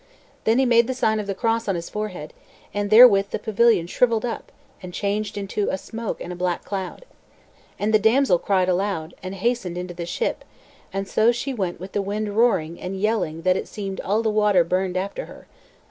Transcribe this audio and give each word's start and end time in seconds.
Then 0.45 0.57
he 0.57 0.65
made 0.65 0.87
the 0.87 0.95
sign 0.95 1.19
of 1.19 1.27
the 1.27 1.35
cross 1.35 1.67
on 1.67 1.75
his 1.75 1.87
forehead, 1.87 2.33
and 2.73 2.89
therewith 2.89 3.29
the 3.29 3.37
pavilion 3.37 3.85
shrivelled 3.85 4.25
up, 4.25 4.51
and 4.81 4.95
changed 4.95 5.37
into 5.37 5.69
a 5.69 5.77
smoke 5.77 6.19
and 6.19 6.33
a 6.33 6.35
black 6.35 6.63
cloud. 6.65 7.05
And 7.77 7.93
the 7.93 7.99
damsel 7.99 8.39
cried 8.39 8.67
aloud, 8.67 9.13
and 9.21 9.35
hasted 9.35 9.77
into 9.77 9.93
the 9.93 10.07
ship, 10.07 10.43
and 10.91 11.07
so 11.07 11.31
she 11.31 11.53
went 11.53 11.79
with 11.79 11.91
the 11.91 12.01
wind 12.01 12.35
roaring 12.35 12.81
and 12.81 12.99
yelling 12.99 13.43
that 13.43 13.55
it 13.57 13.67
seemed 13.67 14.01
all 14.01 14.23
the 14.23 14.31
water 14.31 14.63
burned 14.63 14.97
after 14.97 15.27
her. 15.27 15.45